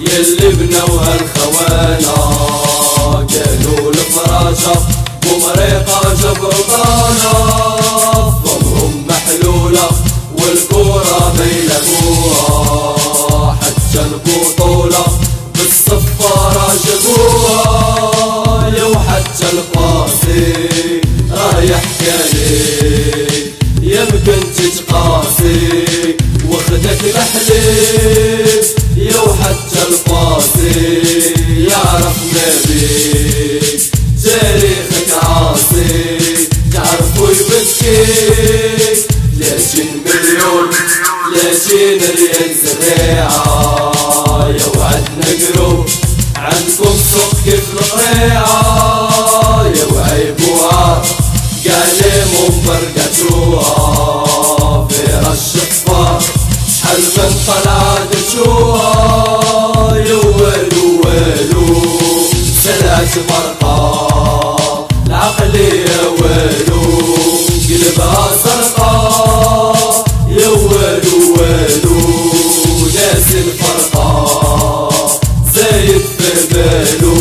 يلي 0.00 0.48
بنوها 0.54 1.14
الخوانا. 1.20 2.18
كانوا 3.34 3.90
الفراشة 3.90 4.76
ومريقة 5.26 6.00
جبرطانة 6.22 7.32
ضمهم 8.44 8.92
محلولة 9.08 9.88
والكورة 10.38 11.32
بيلعبوها 11.38 12.78
حتى 13.62 14.00
البطولة 14.00 15.04
بالصفارة 15.54 16.66
جابوها 16.86 18.72
يو 18.78 18.92
حتى 18.94 19.46
القاسي 19.52 20.52
رايح 21.30 21.82
كالي 22.00 23.24
يمكن 23.82 24.40
تتقاسي 24.56 26.16
وخدك 26.50 27.00
الحليب 27.04 28.13
يبكيك 37.64 39.08
لكن 39.38 39.86
مليون 40.06 40.70
لكن 41.34 41.98
ريال 42.16 42.52
زريعة 42.64 43.92
يو 44.48 44.72
عندنا 44.82 45.30
قروب 45.56 45.86
عندكم 46.36 46.94
سوق 47.12 47.32
كيف 47.44 47.64
القريعة 47.72 49.64
يو 49.66 49.90
عيبوها 49.98 51.02
قالي 51.64 52.24
مبرقتوها 52.40 53.72
في 54.88 55.02
رش 55.02 55.48
الصفار 55.54 56.20
شحال 56.80 57.00
من 57.16 57.32
طلعت 57.46 58.08
تشوها 58.26 58.92
يوالو 59.96 60.84
والو 61.04 61.66
سلعت 62.64 63.08
فرقة 63.28 63.53
قلبها 67.68 68.30
سرقة 68.44 70.04
يوالو 70.28 71.34
والو 71.38 72.00
ناس 72.94 73.28
الفرقة 73.34 74.90
زايد 75.54 76.02
في 76.18 76.54
بالو 76.54 77.16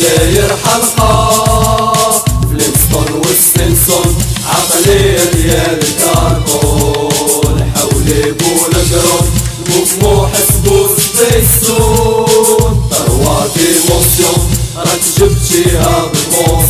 داير 0.00 0.56
حلقة 0.64 1.12
فلينستون 2.42 3.22
والسينسون 3.26 4.16
عقلية 4.46 5.24
ديال 5.34 5.78
الكربون 5.82 7.56
حولي 7.76 8.22
بولقرون 8.32 9.30
مو 10.02 10.26
حسبو 10.26 10.78
سبيسون 10.96 12.88
تروا 12.90 13.46
ديموسيون 13.56 14.50
راك 14.76 15.00
جبتيها 15.18 16.10
بالموسيون 16.12 16.61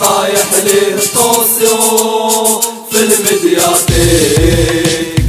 طايح 0.00 0.46
ليه 0.64 0.94
الطوسيو 0.94 1.78
في 2.90 2.98
المدياتيك. 3.00 4.56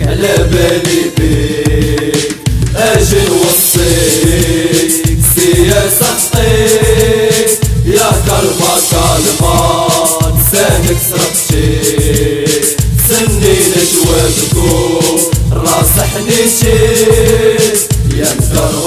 على 0.08 0.34
بالي 0.52 1.02
بيك. 1.18 2.36
أجي 2.76 3.22
نوصيك 3.30 4.92
سياسة 5.36 6.06
حطيك. 6.06 7.60
يا 7.86 8.12
كلمة 8.28 8.74
كلمة 8.92 9.58
لسانك 10.38 11.00
سرقتيك 11.10 12.66
سنين 13.10 13.74
جوابكم 13.94 15.18
راس 15.54 15.96
شيك 16.60 17.80
يا 18.18 18.30
مدرب 18.40 18.81